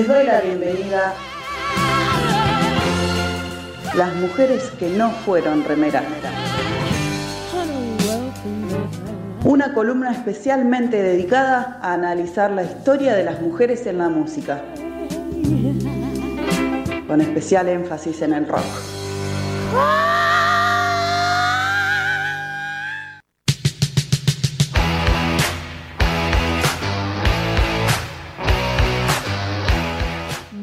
[0.00, 1.12] les doy la bienvenida
[3.94, 6.04] las mujeres que no fueron remeras.
[9.44, 14.62] Una columna especialmente dedicada a analizar la historia de las mujeres en la música,
[17.06, 20.19] con especial énfasis en el rock.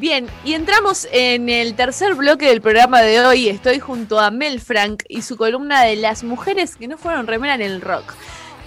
[0.08, 3.50] Bien, y entramos en el tercer bloque del programa de hoy.
[3.50, 7.56] Estoy junto a Mel Frank y su columna de las mujeres que no fueron remera
[7.56, 8.14] en el rock.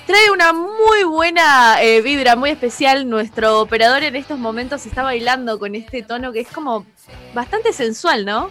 [0.06, 3.08] Trae una muy buena eh, vibra, muy especial.
[3.08, 6.84] Nuestro operador en estos momentos está bailando con este tono que es como
[7.32, 8.50] bastante sensual, ¿no?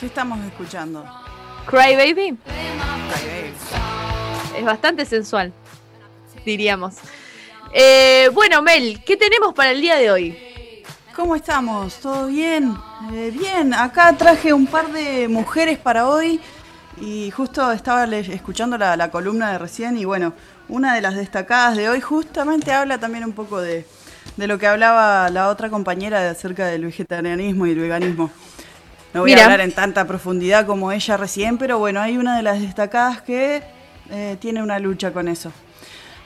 [0.00, 1.02] ¿Qué estamos escuchando?
[1.64, 2.36] Cry Baby.
[4.54, 5.50] Es bastante sensual,
[6.44, 6.96] diríamos.
[7.72, 10.49] Eh, bueno, Mel, ¿qué tenemos para el día de hoy?
[11.14, 11.96] ¿Cómo estamos?
[11.96, 12.76] ¿Todo bien?
[13.12, 16.40] Eh, bien, acá traje un par de mujeres para hoy
[17.00, 20.34] y justo estaba escuchando la, columna de recién y bueno,
[20.68, 23.84] una de las destacadas de hoy justamente habla también un poco de,
[24.36, 28.30] lo que hablaba la otra compañera de acerca del vegetarianismo y el veganismo.
[29.12, 32.44] No voy a hablar en tanta profundidad como ella recién, pero bueno, hay una de
[32.44, 33.64] las destacadas que
[34.10, 35.52] eh, tiene una lucha con eso.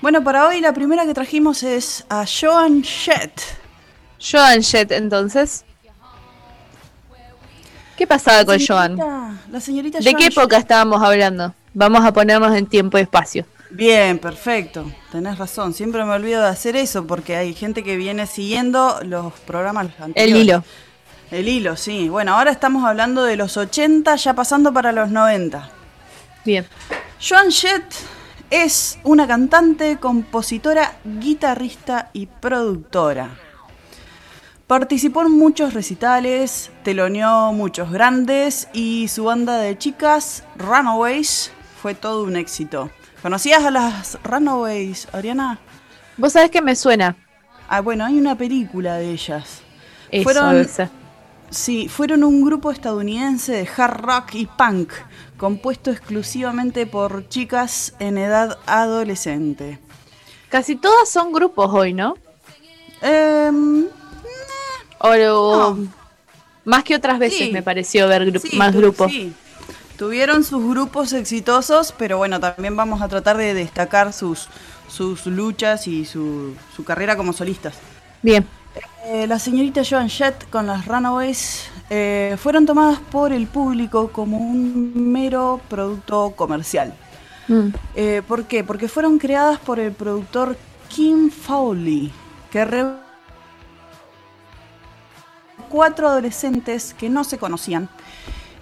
[0.02, 3.64] Bueno, para hoy la primera que trajimos es a Joan Jett.
[4.30, 5.64] Joan Jett, entonces.
[7.97, 8.97] ¿Qué pasaba con Joan?
[9.50, 11.55] La señorita ¿De qué época estábamos hablando?
[11.75, 13.47] Vamos a ponernos en tiempo y espacio.
[13.70, 14.91] Bien, perfecto.
[15.12, 15.75] Tenés razón.
[15.75, 20.17] Siempre me olvido de hacer eso porque hay gente que viene siguiendo los programas anteriores.
[20.17, 20.64] El hilo.
[21.30, 22.08] El hilo, sí.
[22.08, 25.69] Bueno, ahora estamos hablando de los 80, ya pasando para los 90.
[26.45, 26.67] Bien.
[27.20, 27.84] Joan Jett
[28.50, 33.30] es una cantante, compositora, guitarrista y productora.
[34.67, 41.52] Participó en muchos recitales, teloneó muchos grandes y su banda de chicas, Runaways,
[41.83, 42.91] fue todo un éxito.
[43.20, 45.58] ¿Conocías a las Runaways, Ariana?
[46.17, 47.14] Vos sabés que me suena.
[47.69, 49.61] Ah, bueno, hay una película de ellas.
[50.11, 50.67] Eso, fueron,
[51.51, 54.95] sí, fueron un grupo estadounidense de hard rock y punk,
[55.36, 59.79] compuesto exclusivamente por chicas en edad adolescente.
[60.48, 62.14] Casi todas son grupos hoy, ¿no?
[63.03, 63.51] Eh,
[65.05, 65.77] o
[66.65, 69.11] más que otras veces me pareció ver más grupos.
[69.11, 69.33] Sí.
[69.97, 74.48] Tuvieron sus grupos exitosos, pero bueno, también vamos a tratar de destacar sus,
[74.89, 77.75] sus luchas y su, su carrera como solistas.
[78.23, 78.45] Bien.
[79.07, 84.39] Eh, la señorita Joan Jett con las Runaways eh, fueron tomadas por el público como
[84.39, 86.95] un mero producto comercial.
[87.47, 87.69] Mm.
[87.95, 88.65] Eh, ¿Por qué?
[88.65, 90.57] Porque fueron creadas por el productor
[90.89, 92.11] Kim Fowley,
[92.51, 92.65] que
[95.74, 97.89] cuatro adolescentes que no se conocían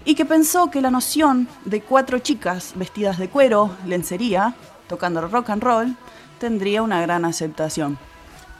[0.03, 4.55] y que pensó que la noción de cuatro chicas vestidas de cuero, lencería,
[4.87, 5.95] tocando rock and roll,
[6.39, 7.99] tendría una gran aceptación.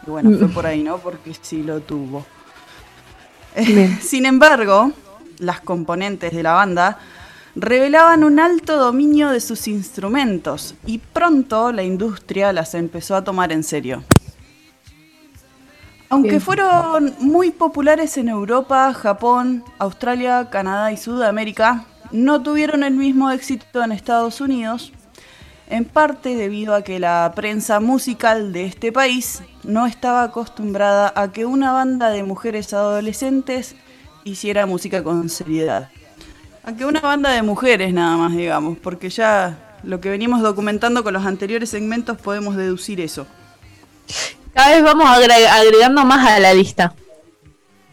[0.06, 1.00] Y bueno, fue por ahí, ¿no?
[1.00, 2.28] Porque sí lo tuvo.
[4.02, 4.92] Sin embargo,
[5.40, 7.00] las componentes de la banda
[7.56, 13.52] revelaban un alto dominio de sus instrumentos y pronto la industria las empezó a tomar
[13.52, 14.04] en serio.
[16.14, 23.32] Aunque fueron muy populares en Europa, Japón, Australia, Canadá y Sudamérica, no tuvieron el mismo
[23.32, 24.94] éxito en Estados Unidos,
[25.72, 31.32] en parte debido a que la prensa musical de este país no estaba acostumbrada a
[31.32, 33.76] que una banda de mujeres adolescentes
[34.24, 35.90] hiciera música con seriedad.
[36.64, 41.04] A que una banda de mujeres nada más, digamos, porque ya lo que venimos documentando
[41.04, 43.26] con los anteriores segmentos podemos deducir eso.
[44.54, 46.94] Cada vez vamos agregando más a la lista.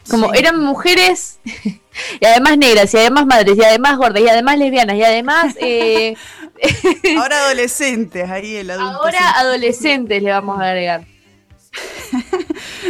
[0.08, 1.38] Como eran mujeres
[2.20, 5.56] y además negras y además madres y además gordas y además lesbianas y además...
[5.60, 6.16] Eh,
[7.18, 9.02] Ahora adolescentes, ahí el adulto.
[9.02, 11.04] Ahora adolescentes le vamos a agregar.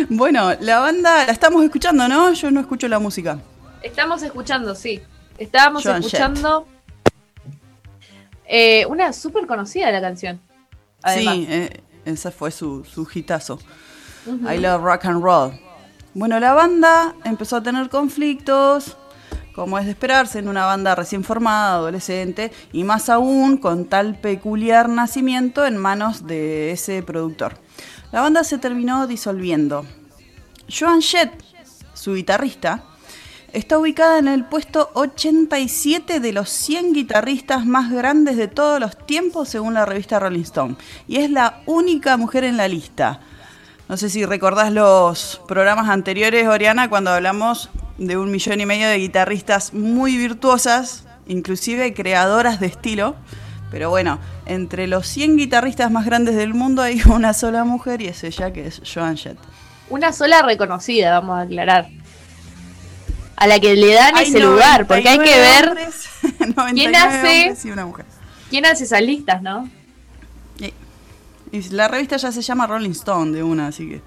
[0.09, 2.33] bueno, la banda la estamos escuchando, ¿no?
[2.33, 3.39] Yo no escucho la música.
[3.83, 5.01] Estamos escuchando, sí.
[5.39, 6.67] Estábamos escuchando
[8.47, 10.41] eh, una súper conocida la canción.
[11.15, 11.81] Sí, eh,
[12.15, 13.59] ese fue su, su hitazo.
[14.27, 15.53] I love rock and roll.
[16.13, 18.97] Bueno, la banda empezó a tener conflictos,
[19.55, 24.19] como es de esperarse en una banda recién formada, adolescente, y más aún con tal
[24.19, 27.55] peculiar nacimiento en manos de ese productor.
[28.13, 29.85] La banda se terminó disolviendo.
[30.69, 31.33] Joan Jett,
[31.95, 32.85] su guitarrista,
[33.53, 38.97] Está ubicada en el puesto 87 de los 100 guitarristas más grandes de todos los
[39.07, 40.77] tiempos según la revista Rolling Stone.
[41.09, 43.19] Y es la única mujer en la lista.
[43.89, 48.89] No sé si recordás los programas anteriores, Oriana, cuando hablamos de un millón y medio
[48.89, 53.17] de guitarristas muy virtuosas, inclusive creadoras de estilo.
[53.73, 58.07] Pero bueno, entre los 100 guitarristas más grandes del mundo hay una sola mujer y
[58.07, 59.39] es ella que es Joan Jett.
[59.89, 61.89] Una sola reconocida, vamos a aclarar.
[63.41, 65.75] A la que le dan ese lugar, porque hay que ver
[66.75, 67.57] quién hace
[68.51, 69.69] quién hace esas listas, ¿no?
[71.53, 74.03] Y la revista ya se llama Rolling Stone de una, así que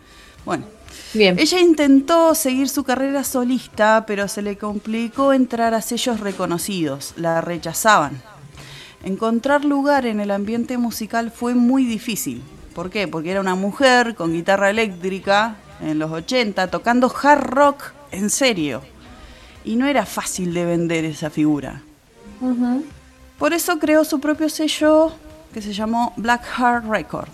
[0.45, 0.65] bueno.
[1.13, 1.37] Bien.
[1.39, 7.13] Ella intentó seguir su carrera solista, pero se le complicó entrar a sellos reconocidos.
[7.17, 8.21] La rechazaban.
[9.03, 12.41] Encontrar lugar en el ambiente musical fue muy difícil.
[12.73, 13.07] ¿Por qué?
[13.07, 18.81] Porque era una mujer con guitarra eléctrica en los 80 tocando hard rock en serio.
[19.63, 21.81] Y no era fácil de vender esa figura.
[23.37, 25.13] Por eso creó su propio sello
[25.53, 27.29] que se llamó Black Heart Record.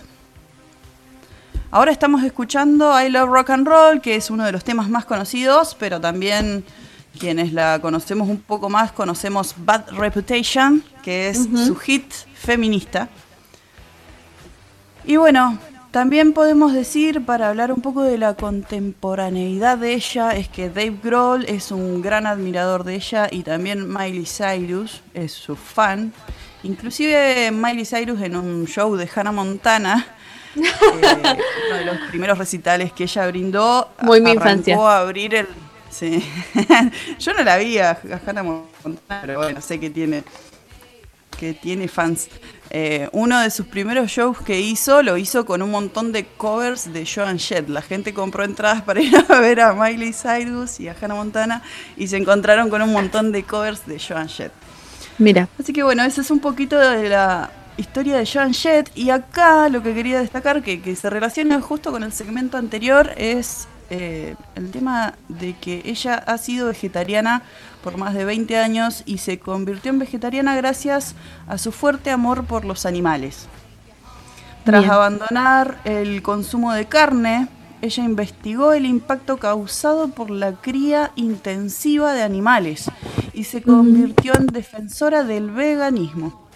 [1.72, 5.06] Ahora estamos escuchando I Love Rock and Roll, que es uno de los temas más
[5.06, 6.64] conocidos, pero también
[7.20, 13.10] quienes la conocemos un poco más conocemos Bad Reputation, que es su hit feminista.
[15.06, 15.58] Y bueno,
[15.92, 20.98] también podemos decir, para hablar un poco de la contemporaneidad de ella, es que Dave
[21.04, 26.14] Grohl es un gran admirador de ella y también Miley Cyrus es su fan.
[26.62, 30.06] Inclusive Miley Cyrus en un show de Hannah Montana,
[30.56, 31.38] eh,
[31.68, 34.76] uno de los primeros recitales que ella brindó, Muy mi infancia.
[34.78, 35.48] a abrir el...
[35.90, 36.24] Sí.
[37.20, 40.24] Yo no la vi a, Hannah Montana, pero bueno, sé que tiene,
[41.40, 42.28] que tiene fans.
[42.70, 46.92] Eh, uno de sus primeros shows que hizo lo hizo con un montón de covers
[46.92, 47.70] de Joan Jett.
[47.70, 51.64] La gente compró entradas para ir a ver a Miley Cyrus y a Hannah Montana
[51.98, 54.52] y se encontraron con un montón de covers de Joan Jett.
[55.18, 55.48] Mira.
[55.58, 58.92] Así que bueno, ese es un poquito de la historia de Joan Jett.
[58.96, 63.68] Y acá lo que quería destacar, que, se relaciona justo con el segmento anterior, es
[63.90, 67.44] eh, el tema de que ella ha sido vegetariana
[67.84, 71.16] por más de 20 años y se convirtió en vegetariana gracias
[71.48, 73.48] a su fuerte amor por los animales.
[74.64, 77.48] Tras abandonar el consumo de carne,
[77.82, 82.92] ella investigó el impacto causado por la cría intensiva de animales
[83.34, 86.48] y se convirtió en defensora del veganismo.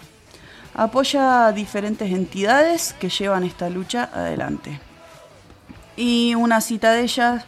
[0.74, 4.80] Apoya a diferentes entidades que llevan esta lucha adelante.
[5.96, 7.44] Y una cita de ella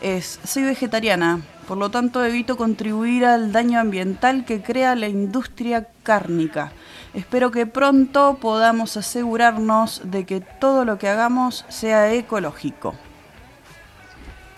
[0.00, 5.88] es, soy vegetariana, por lo tanto evito contribuir al daño ambiental que crea la industria
[6.02, 6.72] cárnica.
[7.14, 12.94] Espero que pronto podamos asegurarnos de que todo lo que hagamos sea ecológico.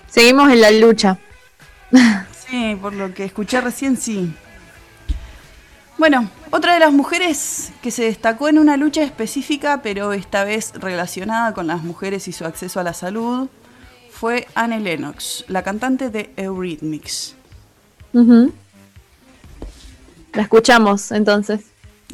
[0.08, 1.18] Seguimos en la lucha.
[2.48, 4.34] Sí, por lo que escuché recién, sí.
[5.98, 10.72] Bueno, otra de las mujeres que se destacó en una lucha específica, pero esta vez
[10.74, 13.48] relacionada con las mujeres y su acceso a la salud,
[14.10, 17.34] fue Anne Lennox, la cantante de Eurythmics.
[20.32, 21.60] La escuchamos entonces.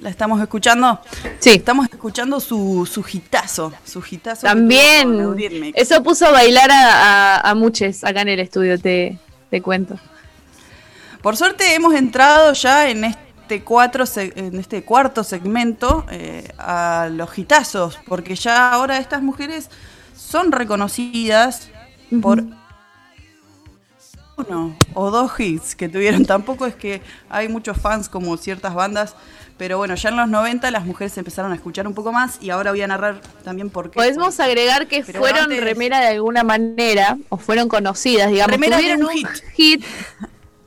[0.02, 1.00] ¿La estamos escuchando?
[1.38, 1.50] Sí.
[1.50, 3.72] Estamos escuchando su, su hitazo.
[3.84, 4.02] Su
[4.42, 5.72] También.
[5.74, 9.18] Eso puso a bailar a, a, muchos acá en el estudio, te,
[9.50, 9.98] te, cuento.
[11.22, 13.25] Por suerte hemos entrado ya en este,
[13.64, 19.70] cuatro, en este cuarto segmento eh, a los hitazos, porque ya ahora estas mujeres
[20.16, 21.68] son reconocidas
[22.22, 22.44] por
[24.36, 26.24] uno o dos hits que tuvieron.
[26.26, 29.16] Tampoco es que hay muchos fans como ciertas bandas
[29.58, 32.50] pero bueno, ya en los 90 las mujeres empezaron a escuchar un poco más y
[32.50, 33.94] ahora voy a narrar también por qué.
[33.94, 38.52] Podemos agregar que fueron remera de alguna manera, o fueron conocidas, digamos.
[38.52, 39.08] Remera de un
[39.54, 39.84] hit.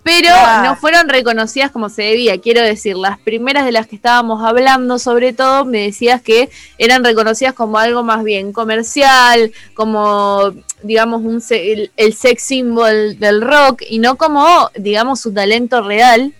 [0.03, 0.29] Pero
[0.63, 2.39] no fueron reconocidas como se debía.
[2.39, 7.03] Quiero decir, las primeras de las que estábamos hablando, sobre todo, me decías que eran
[7.03, 13.83] reconocidas como algo más bien comercial, como, digamos, un, el, el sex symbol del rock,
[13.89, 16.33] y no como, digamos, su talento real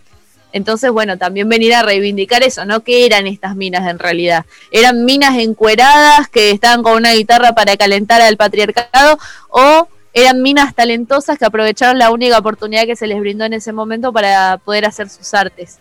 [0.51, 2.82] entonces, bueno, también venir a reivindicar eso, ¿no?
[2.82, 4.46] ¿Qué eran estas minas en realidad?
[4.72, 10.74] ¿Eran minas encueradas que estaban con una guitarra para calentar al patriarcado o eran minas
[10.75, 14.86] talentosas que aprovecharon la única oportunidad que se les brindó en ese momento para poder
[14.86, 15.80] hacer sus artes?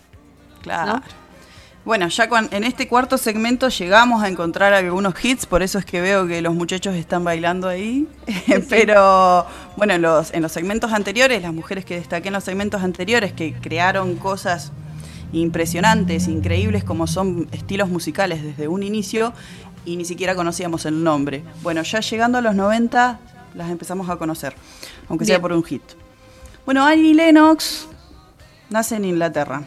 [0.62, 1.02] Claro.
[1.85, 6.02] Bueno, ya en este cuarto segmento llegamos a encontrar algunos hits, por eso es que
[6.02, 8.06] veo que los muchachos están bailando ahí.
[8.68, 12.82] Pero bueno, en los, en los segmentos anteriores, las mujeres que destaqué en los segmentos
[12.82, 14.70] anteriores, que crearon cosas
[15.32, 19.32] impresionantes, increíbles, como son estilos musicales desde un inicio,
[19.87, 21.42] y ni siquiera conocíamos el nombre.
[21.62, 23.18] Bueno, ya llegando a los 90,
[23.58, 24.54] las empezamos a conocer,
[25.08, 25.82] aunque sea por un hit.
[26.64, 27.86] Bueno, Annie Lennox
[28.70, 29.66] nace en Inglaterra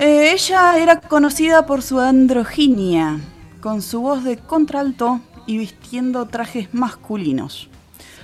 [0.00, 3.18] eh, ella era conocida por su androginia,
[3.60, 7.68] con su voz de contralto y vistiendo trajes masculinos.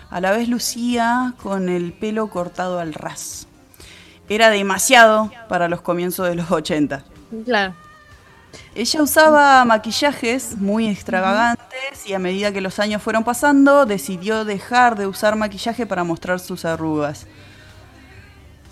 [0.09, 3.49] A la vez lucía con el pelo cortado al ras.
[4.29, 7.03] Era demasiado para los comienzos de los 80.
[7.45, 7.75] Claro.
[8.75, 14.97] Ella usaba maquillajes muy extravagantes y a medida que los años fueron pasando decidió dejar
[14.97, 17.27] de usar maquillaje para mostrar sus arrugas.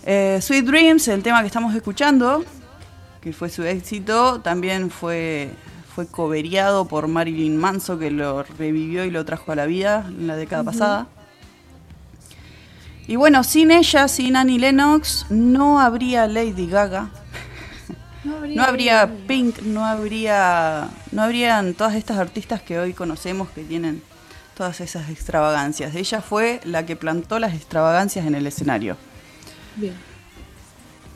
[0.04, 2.44] Eh, Sweet Dreams, el tema que estamos escuchando,
[3.20, 5.50] que fue su éxito, también fue,
[5.94, 10.26] fue coveriado por Marilyn Manson, que lo revivió y lo trajo a la vida en
[10.26, 11.06] la década pasada.
[13.06, 17.10] Y bueno, sin ella, sin Annie Lennox, no habría Lady Gaga.
[18.24, 24.02] No habría, Pink, no habría, no habrían todas estas artistas que hoy conocemos que tienen
[24.56, 25.94] todas esas extravagancias.
[25.94, 28.96] Ella fue la que plantó las extravagancias en el escenario.
[29.76, 29.94] Bien.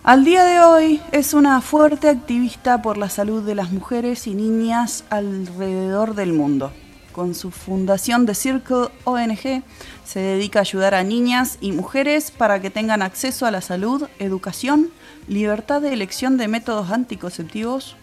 [0.02, 4.34] Al día de hoy es una fuerte activista por la salud de las mujeres y
[4.34, 6.72] niñas alrededor del mundo.
[7.12, 9.62] Con su fundación de Circle ONG
[10.04, 14.06] se dedica a ayudar a niñas y mujeres para que tengan acceso a la salud,
[14.18, 14.90] educación,
[15.28, 17.96] libertad de elección de métodos anticonceptivos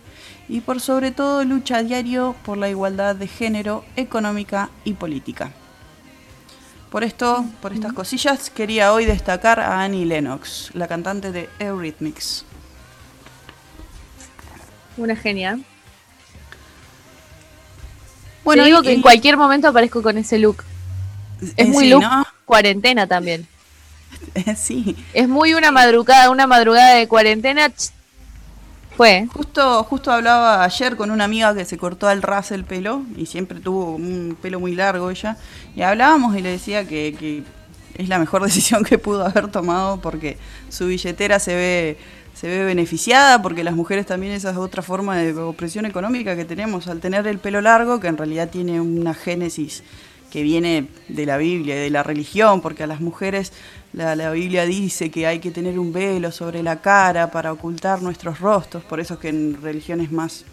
[0.50, 5.52] y por sobre todo lucha a diario por la igualdad de género, económica y política.
[6.90, 12.46] Por esto, por estas cosillas, quería hoy destacar a Annie Lennox, la cantante de Eurythmics.
[14.98, 15.60] Una genia.
[18.44, 20.64] Bueno, Te digo que en cualquier momento aparezco con ese look.
[21.42, 22.04] Es eh, muy look
[22.46, 23.48] cuarentena también.
[24.56, 24.96] sí.
[25.14, 27.72] Es muy una madrugada, una madrugada de cuarentena.
[28.96, 29.28] Fue.
[29.34, 33.26] Justo, justo hablaba ayer con una amiga que se cortó al ras el pelo y
[33.26, 35.38] siempre tuvo un pelo muy largo ella.
[35.76, 37.44] Y hablábamos y le decía que, que
[37.96, 40.38] es la mejor decisión que pudo haber tomado porque
[40.70, 41.98] su billetera se ve
[42.34, 46.46] se ve beneficiada porque las mujeres también esa es otra forma de opresión económica que
[46.46, 49.84] tenemos al tener el pelo largo que en realidad tiene una génesis
[50.32, 53.54] que viene de la Biblia y de la religión porque a las mujeres
[53.94, 58.02] la, la, Biblia dice que hay que tener un velo sobre la cara para ocultar
[58.02, 60.46] nuestros rostros por eso es que en religiones más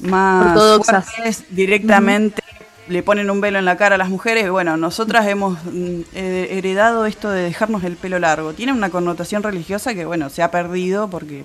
[0.00, 2.42] más fuertes, directamente
[2.88, 4.50] le ponen un velo en la cara a las mujeres.
[4.50, 8.52] Bueno, nosotras hemos mm, heredado esto de dejarnos el pelo largo.
[8.52, 11.44] Tiene una connotación religiosa que, bueno, se ha perdido porque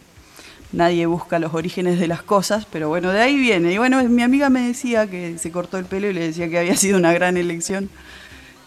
[0.71, 3.71] nadie busca los orígenes de las cosas, pero bueno, de ahí viene.
[3.71, 6.59] Y bueno, mi amiga me decía que se cortó el pelo y le decía que
[6.59, 7.89] había sido una gran elección.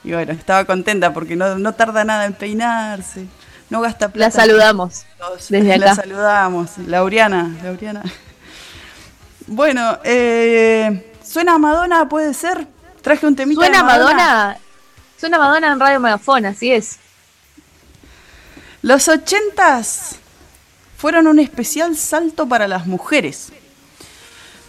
[0.04, 3.26] Y bueno, estaba contenta porque no, no tarda nada en peinarse,
[3.70, 4.36] no gasta plata.
[4.38, 5.04] La saludamos
[5.48, 5.84] desde acá.
[5.84, 8.02] La saludamos, Lauriana, Lauriana.
[9.46, 12.08] Bueno, eh, ¿Suena Madonna?
[12.10, 12.66] ¿Puede ser?
[13.00, 14.58] Traje un temita ¿Suena Madonna?
[15.18, 16.98] Suena Madonna en Radio Megafón, así es.
[18.82, 20.16] Los ochentas
[20.98, 23.50] fueron un especial salto para las mujeres.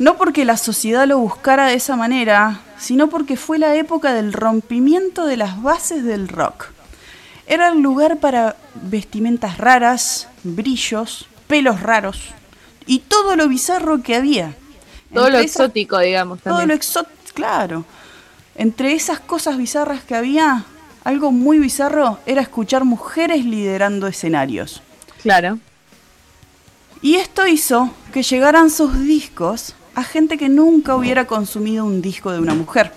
[0.03, 4.33] No porque la sociedad lo buscara de esa manera, sino porque fue la época del
[4.33, 6.65] rompimiento de las bases del rock.
[7.47, 12.19] Era el lugar para vestimentas raras, brillos, pelos raros
[12.85, 14.57] y todo lo bizarro que había.
[15.13, 16.41] Todo lo exótico, digamos.
[16.41, 17.85] Todo lo exótico, claro.
[18.55, 20.65] Entre esas cosas bizarras que había,
[21.05, 24.81] algo muy bizarro era escuchar mujeres liderando escenarios.
[25.21, 25.59] Claro.
[27.01, 32.31] Y esto hizo que llegaran sus discos a gente que nunca hubiera consumido un disco
[32.31, 32.91] de una mujer.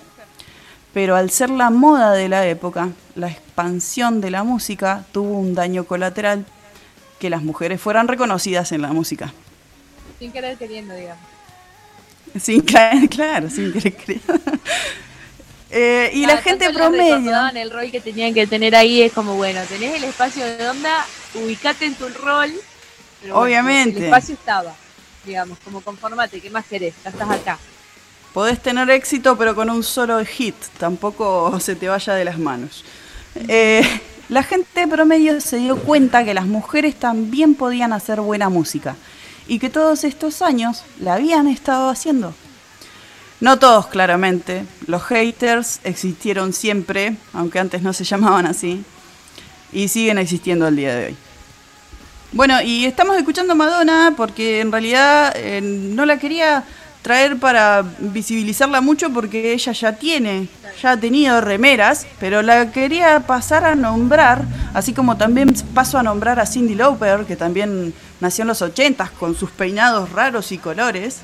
[0.93, 5.53] Pero al ser la moda de la época, la expansión de la música tuvo un
[5.53, 6.45] daño colateral
[7.19, 9.33] que las mujeres fueran reconocidas en la música.
[10.19, 11.23] Sin querer queriendo, digamos.
[12.41, 12.61] Sin
[13.09, 13.95] claro, sin querer
[15.69, 17.31] eh, y la gente promedio.
[17.53, 21.05] el rol que tenían que tener ahí es como, bueno, tenés el espacio de onda,
[21.35, 22.51] ubicate en tu rol.
[23.31, 23.99] Obviamente.
[23.99, 24.73] el espacio estaba,
[25.27, 26.95] digamos, como conformate, ¿qué más querés?
[27.05, 27.59] Estás acá.
[28.33, 32.83] Podés tener éxito, pero con un solo hit, tampoco se te vaya de las manos.
[33.47, 33.83] Eh,
[34.29, 38.95] la gente promedio se dio cuenta que las mujeres también podían hacer buena música
[39.47, 42.33] y que todos estos años la habían estado haciendo.
[43.39, 44.65] No todos, claramente.
[44.87, 48.83] Los haters existieron siempre, aunque antes no se llamaban así,
[49.71, 51.17] y siguen existiendo al día de hoy.
[52.33, 56.65] Bueno, y estamos escuchando a Madonna porque en realidad eh, no la quería
[57.01, 60.49] traer para visibilizarla mucho porque ella ya tiene,
[60.81, 64.43] ya ha tenido remeras, pero la quería pasar a nombrar,
[64.73, 69.09] así como también paso a nombrar a Cindy Lauper, que también nació en los 80
[69.17, 71.19] con sus peinados raros y colores.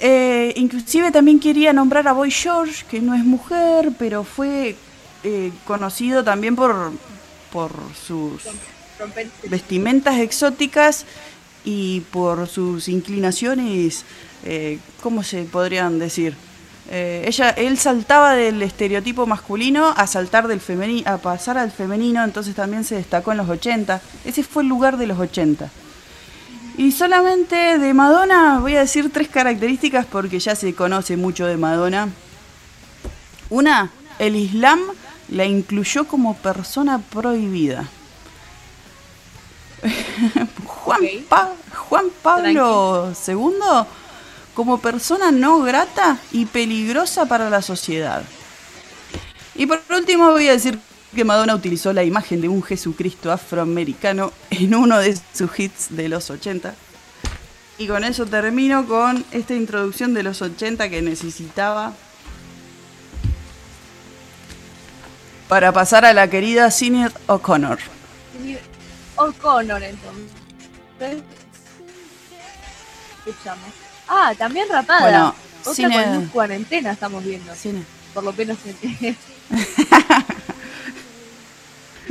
[0.00, 4.74] Eh, inclusive también quería nombrar a Boy George, que no es mujer, pero fue
[5.22, 6.90] eh, conocido también por,
[7.52, 7.70] por
[8.04, 8.42] sus
[9.44, 11.06] vestimentas exóticas
[11.64, 14.04] y por sus inclinaciones,
[14.44, 16.34] eh, ¿cómo se podrían decir?
[16.92, 22.24] Eh, ella, él saltaba del estereotipo masculino a saltar del femenino, a pasar al femenino,
[22.24, 24.00] entonces también se destacó en los 80.
[24.24, 25.70] Ese fue el lugar de los 80.
[26.76, 31.56] Y solamente de Madonna voy a decir tres características porque ya se conoce mucho de
[31.56, 32.08] Madonna.
[33.50, 34.80] Una, el Islam
[35.28, 37.88] la incluyó como persona prohibida.
[40.64, 41.00] Juan,
[41.88, 43.86] Juan Pablo II
[44.54, 48.22] como persona no grata y peligrosa para la sociedad.
[49.54, 50.78] Y por último voy a decir
[51.14, 56.08] que Madonna utilizó la imagen de un Jesucristo afroamericano en uno de sus hits de
[56.08, 56.74] los 80.
[57.78, 61.94] Y con eso termino con esta introducción de los 80 que necesitaba
[65.48, 67.78] para pasar a la querida Sinead O'Connor.
[69.20, 71.22] O'Connor entonces.
[73.26, 73.68] Escuchamos.
[74.08, 75.00] Ah, también rapada.
[75.00, 76.28] Bueno, Otra cine...
[76.32, 77.54] cuarentena estamos viendo.
[77.54, 77.84] Cine.
[78.14, 78.76] Por lo menos en...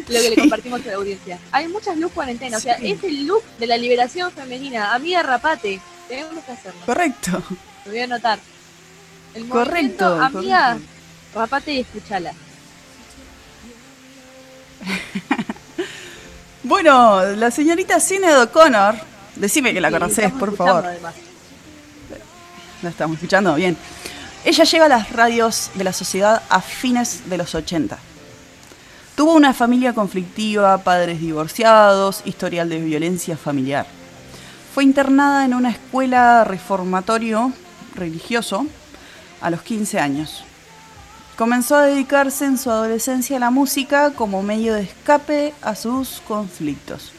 [0.08, 1.40] lo que le compartimos a la audiencia.
[1.52, 4.94] Hay muchas luz cuarentena, o sea, es el look de la liberación femenina.
[4.94, 5.82] Amiga, rapate.
[6.08, 6.82] Tenemos que hacerlo.
[6.86, 7.44] Correcto.
[7.86, 8.40] Lo voy a anotar.
[9.34, 10.22] El correcto.
[10.22, 10.78] Amiga,
[11.34, 12.34] rapate y escúchala.
[16.70, 18.94] Bueno, la señorita Cine O'Connor,
[19.36, 20.86] decime que la conoces, por favor.
[22.84, 23.76] La estamos escuchando bien.
[24.46, 27.98] Ella llega a las radios de la sociedad a fines de los 80.
[29.16, 33.88] Tuvo una familia conflictiva, padres divorciados, historial de violencia familiar.
[34.72, 37.52] Fue internada en una escuela reformatorio
[37.96, 38.68] religioso
[39.42, 40.44] a los 15 años.
[41.40, 46.22] Comenzó a dedicarse en su adolescencia a la música como medio de escape a sus
[46.28, 47.14] conflictos.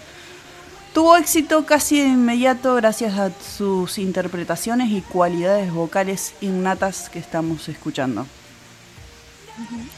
[0.93, 7.67] Tuvo éxito casi de inmediato gracias a sus interpretaciones y cualidades vocales innatas que estamos
[7.71, 8.27] escuchando.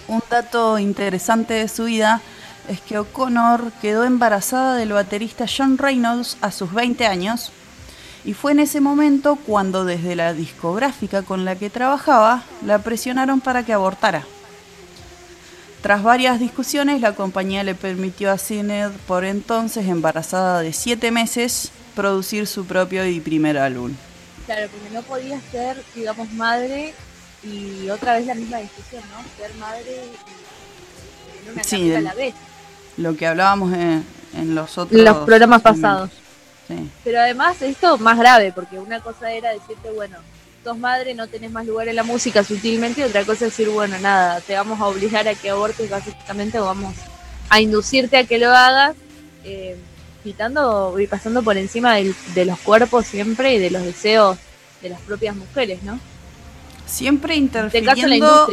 [0.06, 2.20] Un dato interesante de su vida
[2.68, 7.50] es que O'Connor quedó embarazada del baterista John Reynolds a sus 20 años
[8.24, 13.40] y fue en ese momento cuando desde la discográfica con la que trabajaba la presionaron
[13.40, 14.24] para que abortara.
[15.82, 21.72] Tras varias discusiones, la compañía le permitió a Sinead, por entonces embarazada de 7 meses,
[21.96, 23.92] producir su propio y primer álbum.
[24.46, 26.94] Claro, porque no podía ser, digamos, madre
[27.42, 29.44] y otra vez la misma discusión, ¿no?
[29.44, 30.04] Ser madre
[31.42, 32.34] y en una sí, a la vez.
[32.96, 35.00] Lo que hablábamos en, los otros...
[35.00, 36.10] Los programas pasados.
[36.76, 36.90] Sí.
[37.04, 40.16] Pero además esto más grave, porque una cosa era decirte, bueno,
[40.64, 43.68] sos madre, no tenés más lugar en la música sutilmente, y otra cosa es decir,
[43.68, 46.94] bueno, nada, te vamos a obligar a que abortes básicamente, o vamos
[47.48, 48.94] a inducirte a que lo hagas,
[49.44, 49.76] eh,
[50.22, 54.38] quitando y pasando por encima de los cuerpos siempre y de los deseos
[54.80, 55.98] de las propias mujeres, ¿no?
[56.92, 58.48] siempre interfiriendo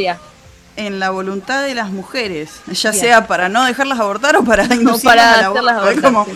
[0.75, 4.67] en la voluntad de las mujeres, ya sea para no dejarlas abortar o para
[5.03, 6.01] para hacerlas abortar.
[6.01, 6.27] como,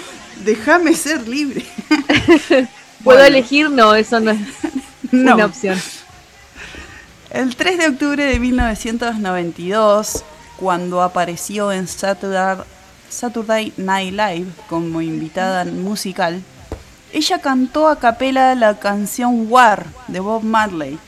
[0.43, 1.65] déjame ser libre.
[3.03, 3.69] ¿Puedo elegir?
[3.69, 4.39] No, eso no es
[5.11, 5.79] una opción.
[7.29, 10.23] El 3 de octubre de 1992,
[10.57, 12.57] cuando apareció en Saturday,
[13.09, 16.41] Saturday Night Live como invitada musical,
[17.11, 20.99] ella cantó a capela la canción War de Bob Marley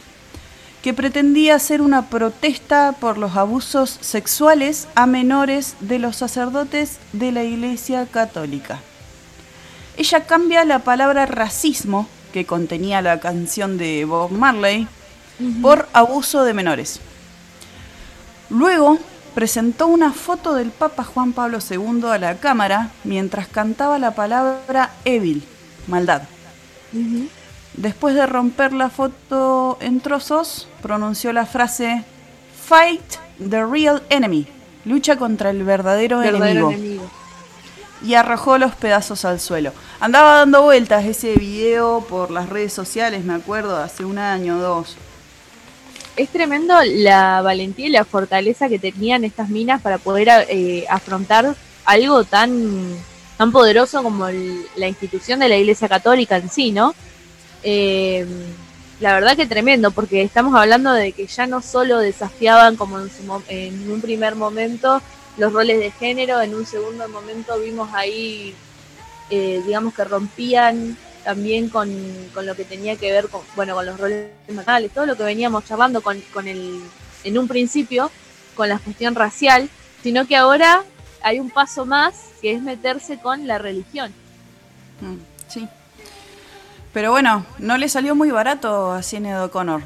[0.86, 7.32] que pretendía ser una protesta por los abusos sexuales a menores de los sacerdotes de
[7.32, 8.80] la Iglesia Católica.
[9.98, 14.88] Ella cambia la palabra racismo, que contenía la canción de Bob Marley,
[15.62, 17.00] por abuso de menores.
[18.50, 19.00] Luego
[19.34, 24.92] presentó una foto del Papa Juan Pablo II a la cámara mientras cantaba la palabra
[25.04, 25.44] evil,
[25.88, 26.24] maldad.
[27.74, 32.06] Después de romper la foto en trozos, pronunció la frase
[32.68, 34.48] Fight the real enemy.
[34.86, 36.74] Lucha contra el verdadero, enemigo.
[38.04, 39.74] Y arrojó los pedazos al suelo.
[40.00, 44.62] Andaba dando vueltas ese video por las redes sociales, me acuerdo, hace un año o
[44.62, 44.96] dos.
[46.18, 51.56] Es tremendo la valentía y la fortaleza que tenían estas minas para poder eh, afrontar
[51.86, 52.94] algo tan,
[53.38, 54.28] tan poderoso como
[54.76, 56.94] la institución de la Iglesia Católica en sí, ¿no?
[57.64, 58.26] Eh,
[59.00, 63.92] la verdad que tremendo, porque estamos hablando de que ya no solo desafiaban como en,
[63.92, 65.02] un primer momento
[65.38, 68.56] los roles de género, en un segundo momento vimos ahí,
[69.30, 71.90] eh, digamos que rompían también con,
[72.44, 75.66] lo que tenía que ver con, bueno, con los roles matales, todo lo que veníamos
[75.66, 76.82] charlando con, con el,
[77.24, 78.12] en un principio,
[78.56, 79.70] con la cuestión racial,
[80.04, 80.84] sino que ahora
[81.24, 84.14] hay un paso más que es meterse con la religión.
[85.02, 85.68] Mm, sí.
[86.94, 89.82] Pero bueno, no le salió muy barato a Cine O'Connor.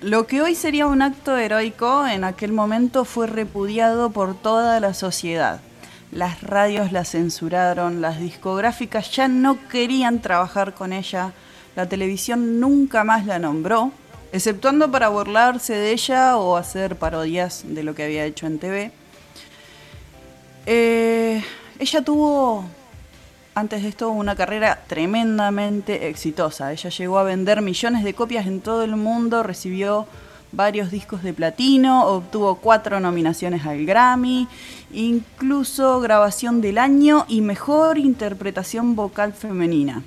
[0.00, 4.94] Lo que hoy sería un acto heroico, en aquel momento fue repudiado por toda la
[4.94, 5.60] sociedad.
[6.12, 11.32] Las radios la censuraron, las discográficas ya no querían trabajar con ella,
[11.76, 13.92] la televisión nunca más la nombró,
[14.32, 18.90] exceptuando para burlarse de ella o hacer parodias de lo que había hecho en TV.
[20.66, 21.44] Eh,
[21.78, 22.64] ella tuvo
[23.54, 26.72] antes de esto una carrera tremendamente exitosa.
[26.72, 30.06] Ella llegó a vender millones de copias en todo el mundo, recibió
[30.52, 34.48] varios discos de platino, obtuvo cuatro nominaciones al Grammy,
[34.92, 40.02] incluso grabación del año y mejor interpretación vocal femenina.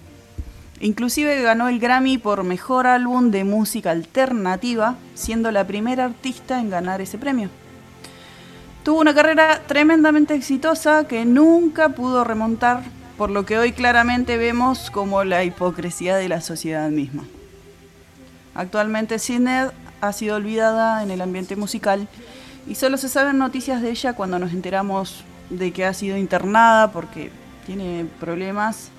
[0.80, 6.70] Inclusive ganó el Grammy por mejor álbum de música alternativa, siendo la primera artista en
[6.70, 7.50] ganar ese premio.
[8.84, 12.84] Tuvo una carrera tremendamente exitosa que nunca pudo remontar
[13.18, 17.24] por lo que hoy claramente vemos como la hipocresía de la sociedad misma.
[18.56, 19.70] Actualmente Sidney
[20.04, 22.10] ha sido olvidada en el ambiente musical
[22.68, 26.92] y solo se saben noticias de ella cuando nos enteramos de que ha sido internada
[26.92, 27.32] porque
[27.66, 28.90] tiene problemas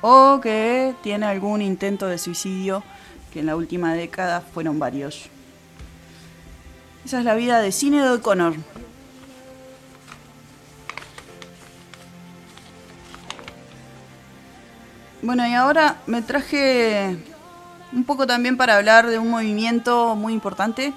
[0.00, 2.82] o que tiene algún intento de suicidio,
[3.30, 5.26] que en la última década fueron varios.
[7.04, 8.54] Esa es la vida de Cine O'Connor.
[15.20, 17.18] Bueno, y ahora me traje
[17.92, 20.92] un poco también para hablar de un movimiento muy importante.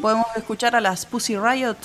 [0.00, 1.76] Podemos escuchar a las Pussy Riot.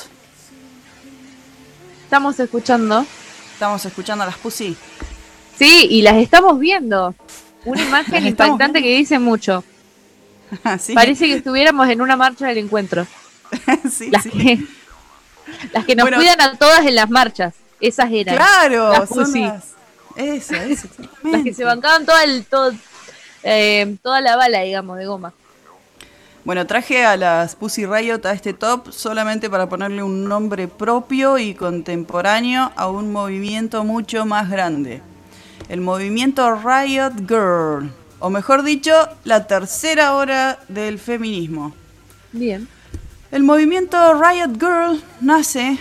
[2.03, 3.05] Estamos escuchando.
[3.53, 4.77] Estamos escuchando a las Pussy.
[5.57, 7.13] Sí, y las estamos viendo.
[7.65, 9.63] Una imagen impactante que dice mucho.
[10.93, 13.05] Parece que estuviéramos en una marcha del encuentro.
[13.91, 14.63] sí, las, Que,
[15.71, 17.53] las que nos cuidan a todas en las marchas.
[17.81, 18.35] Esas eran.
[18.35, 19.51] Claro, las Pussy.
[20.15, 20.87] Eso, eso.
[21.23, 22.71] Las que se bancaban toda, el, todo,
[23.43, 25.33] eh, toda la bala, digamos, de goma.
[26.45, 31.37] Bueno, traje a las Pussy Riot a este top solamente para ponerle un nombre propio
[31.37, 35.01] y contemporáneo a un movimiento mucho más grande.
[35.69, 38.91] El movimiento Riot Girl, o mejor dicho,
[39.23, 41.73] la tercera hora del feminismo.
[42.33, 42.67] Bien.
[43.31, 45.79] El movimiento Riot Girl nace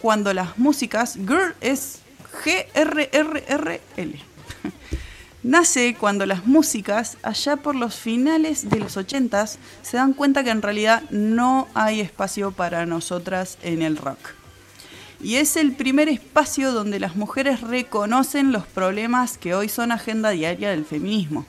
[0.00, 2.00] cuando las músicas, girl es
[2.44, 4.18] GRRRL.
[5.42, 10.50] Nace cuando las músicas, allá por los finales de los 80 se dan cuenta que
[10.50, 14.18] en realidad no hay espacio para nosotras en el rock.
[15.20, 20.30] Y es el primer espacio donde las mujeres reconocen los problemas que hoy son agenda
[20.30, 21.44] diaria del feminismo.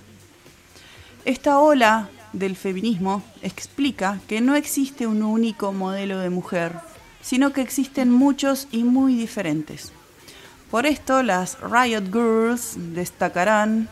[1.23, 6.73] Esta ola del feminismo explica que no existe un único modelo de mujer,
[7.21, 9.91] sino que existen muchos y muy diferentes.
[10.73, 13.87] Por esto las Riot Girls destacarán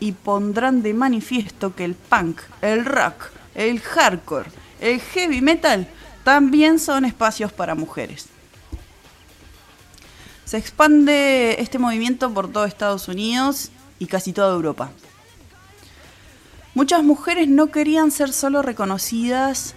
[0.00, 4.48] y pondrán de manifiesto que el punk, el rock, el hardcore,
[4.80, 5.86] el heavy metal
[6.24, 8.28] también son espacios para mujeres.
[10.46, 13.68] Se expande este movimiento por todo Estados Unidos
[13.98, 14.90] y casi toda Europa.
[16.74, 19.74] Muchas mujeres no querían ser solo reconocidas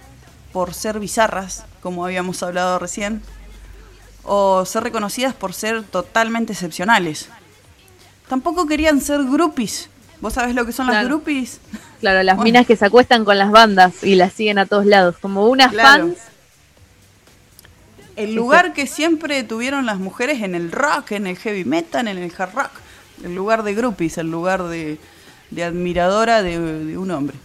[0.54, 3.20] por ser bizarras, como habíamos hablado recién,
[4.26, 7.28] o ser reconocidas por ser totalmente excepcionales.
[8.28, 9.88] Tampoco querían ser groupies.
[10.20, 11.60] ¿Vos sabés lo que son las groupies?
[12.00, 15.16] Claro, las minas que se acuestan con las bandas y las siguen a todos lados,
[15.20, 16.16] como unas fans.
[18.16, 22.18] El lugar que siempre tuvieron las mujeres en el rock, en el heavy metal, en
[22.18, 22.70] el hard rock.
[23.22, 24.98] El lugar de groupies, el lugar de,
[25.62, 27.36] admiradora de, de un hombre.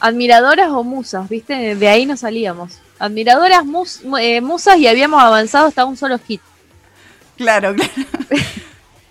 [0.00, 1.76] Admiradoras o musas, ¿viste?
[1.76, 3.64] De ahí nos salíamos admiradoras
[4.20, 6.40] eh, musas y habíamos avanzado hasta un solo hit.
[7.36, 7.92] Claro, claro.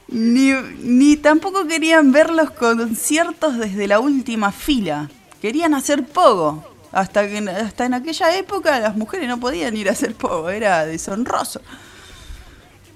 [0.08, 5.10] ni, tampoco querían ver los conciertos desde la última fila.
[5.42, 6.64] Querían hacer pogo.
[6.92, 10.86] Hasta, que, hasta en aquella época las mujeres no podían ir a hacer pogo, era
[10.86, 11.62] deshonroso.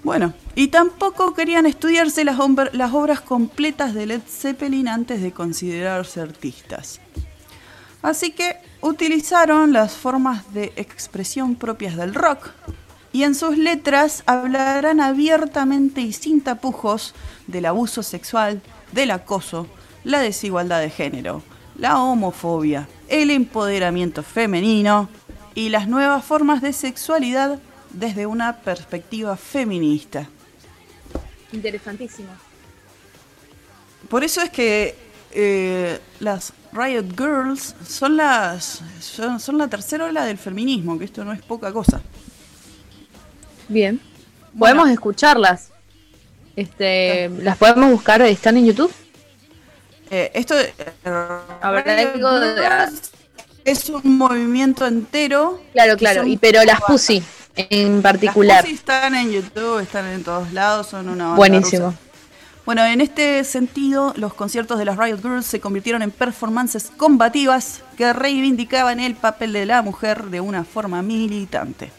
[0.02, 2.38] Bueno, y tampoco querían estudiarse las,
[2.72, 7.00] las obras completas de Led Zeppelin antes de considerarse artistas.
[8.04, 12.50] Así que utilizaron las formas de expresión propias del rock
[13.14, 17.14] y en sus letras hablarán abiertamente y sin tapujos
[17.46, 18.60] del abuso sexual,
[18.92, 19.66] del acoso,
[20.04, 21.42] la desigualdad de género,
[21.78, 25.08] la homofobia, el empoderamiento femenino
[25.54, 30.28] y las nuevas formas de sexualidad desde una perspectiva feminista.
[31.52, 32.28] Interesantísimo.
[34.10, 35.03] Por eso es que
[35.34, 41.32] eh, las Riot Girls son las son, la tercera ola del feminismo, que esto no
[41.32, 42.00] es poca cosa.
[43.68, 44.00] Bien.
[44.58, 45.70] Podemos escucharlas.
[46.56, 48.92] Este, las podemos buscar, están en YouTube.
[50.10, 50.54] Eh, esto
[51.04, 52.88] a ver, algo de...
[53.64, 55.60] Es un movimiento entero.
[55.72, 57.22] Claro, claro, y pero las Pussy
[57.56, 58.56] en particular.
[58.56, 61.94] Las Pussy están en YouTube, están en todos lados, son una banda Buenísimo.
[62.66, 67.82] Bueno, en este sentido, los conciertos de las Riot Girls se convirtieron en performances combativas
[67.98, 71.92] que reivindicaban el papel de la mujer de una forma militante.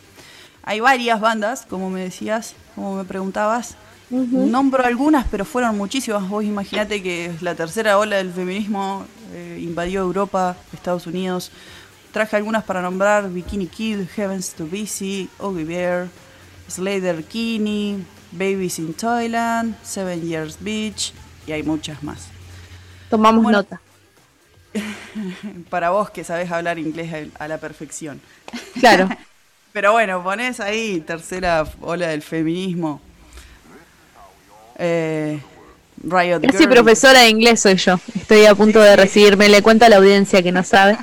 [0.63, 3.75] Hay varias bandas, como me decías, como me preguntabas.
[4.09, 6.27] Nombro algunas, pero fueron muchísimas.
[6.27, 11.51] Vos imaginate que la tercera ola del feminismo eh, invadió Europa, Estados Unidos.
[12.11, 16.07] Traje algunas para nombrar: Bikini Kid, Heavens to Busy, Oggy Bear,
[16.67, 18.03] Slater Kinney,
[18.37, 21.13] Babies in Thailand, Seven Years Beach
[21.47, 22.27] y hay muchas más.
[23.09, 23.81] Tomamos nota.
[25.69, 28.19] Para vos que sabés hablar inglés a la perfección.
[28.79, 29.09] Claro.
[29.73, 33.01] Pero bueno, pones ahí tercera ola del feminismo.
[34.77, 35.39] Eh,
[36.01, 37.99] Riot Casi profesora de inglés soy yo.
[38.15, 39.49] Estoy a punto de recibirme.
[39.49, 40.97] Le cuento a la audiencia que no sabe.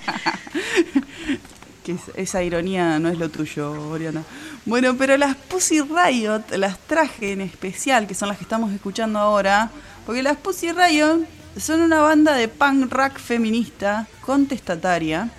[1.85, 4.23] que esa ironía no es lo tuyo, Oriana.
[4.65, 9.19] Bueno, pero las Pussy Riot las traje en especial, que son las que estamos escuchando
[9.19, 9.71] ahora,
[10.07, 15.31] porque las Pussy Riot son una banda de punk rock feminista contestataria,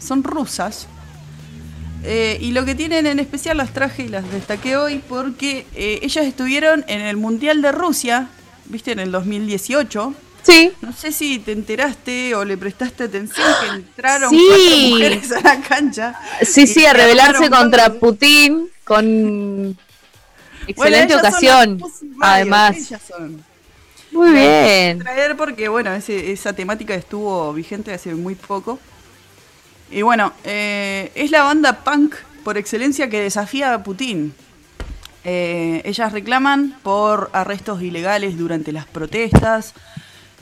[0.00, 0.86] son rusas,
[2.04, 6.00] eh, y lo que tienen en especial las traje y las destaqué hoy porque eh,
[6.02, 8.28] ellas estuvieron en el Mundial de Rusia,
[8.66, 10.14] viste, en el 2018.
[10.42, 10.72] Sí.
[10.80, 15.60] No sé si te enteraste o le prestaste atención que entraron cuatro mujeres a la
[15.60, 16.14] cancha.
[16.42, 19.76] Sí, sí, a rebelarse contra Putin con
[20.66, 21.80] excelente ocasión.
[22.20, 22.76] Además.
[24.10, 24.98] Muy bien.
[24.98, 28.78] Traer porque, bueno, esa temática estuvo vigente hace muy poco.
[29.90, 34.34] Y bueno, eh, es la banda punk por excelencia que desafía a Putin.
[35.24, 39.74] Eh, ellas reclaman por arrestos ilegales durante las protestas,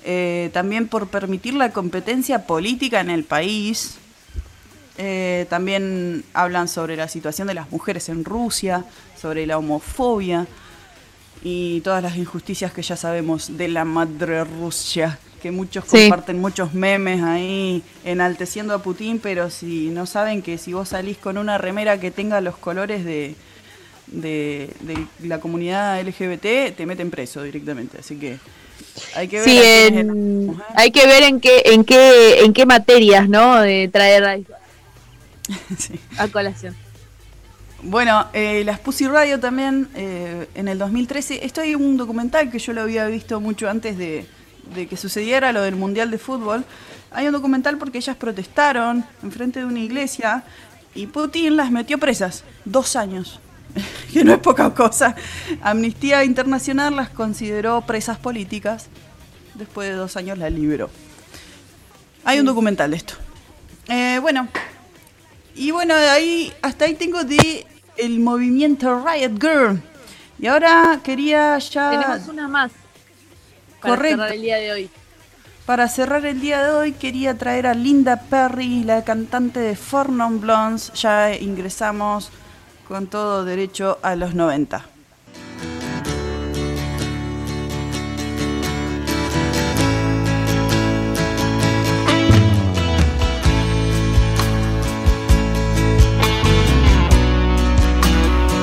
[0.05, 3.97] eh, también por permitir la competencia política en el país.
[4.99, 8.85] Eh, también hablan sobre la situación de las mujeres en Rusia,
[9.21, 10.47] sobre la homofobia
[11.43, 16.75] y todas las injusticias que ya sabemos de la madre Rusia, que muchos comparten muchos
[16.75, 21.57] memes ahí enalteciendo a Putin, pero si no saben que si vos salís con una
[21.57, 23.37] remera que tenga los colores de,
[24.07, 24.71] de
[25.23, 27.99] la comunidad LGBT, te meten preso directamente.
[27.99, 28.39] Así que
[29.15, 33.61] hay que ver, en, hay que ver en qué, en qué, en qué materias, ¿no?
[33.61, 34.47] De traer
[36.19, 36.77] a, colación.
[37.83, 41.45] Bueno, eh, las Pussy Radio también eh, en el 2013.
[41.45, 44.27] Esto hay un documental que yo lo había visto mucho antes de,
[44.75, 46.65] de, que sucediera lo del Mundial de Fútbol.
[47.11, 50.45] Hay un documental porque ellas protestaron enfrente de una iglesia
[50.95, 52.45] y Putin las metió presas.
[52.65, 53.41] Dos años.
[54.13, 55.15] que no es poca cosa.
[55.63, 58.89] Amnistía Internacional las consideró presas políticas.
[59.55, 60.91] Después de dos años la liberó.
[62.25, 63.15] Hay un documental de esto.
[63.89, 64.49] Eh, bueno,
[65.55, 69.83] y bueno, ahí, hasta ahí tengo de el movimiento Riot Girl.
[70.39, 71.91] Y ahora quería ya.
[71.91, 72.73] Tenemos una más.
[73.81, 74.91] Para cerrar el día de hoy.
[75.67, 80.11] Para cerrar el día de hoy quería traer a Linda Perry, la cantante de Four
[80.11, 80.93] Non Blondes.
[80.95, 82.31] Ya ingresamos
[82.91, 84.85] con todo derecho a los 90.